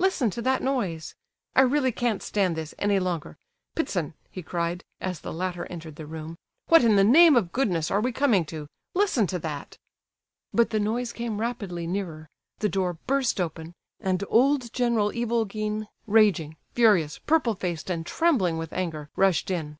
[0.00, 1.14] Listen to that noise!
[1.54, 3.38] I really can't stand this any longer.
[3.76, 7.88] Ptitsin!" he cried, as the latter entered the room, "what in the name of goodness
[7.88, 8.66] are we coming to?
[8.94, 9.78] Listen to that—"
[10.52, 12.28] But the noise came rapidly nearer,
[12.58, 18.72] the door burst open, and old General Ivolgin, raging, furious, purple faced, and trembling with
[18.72, 19.76] anger, rushed in.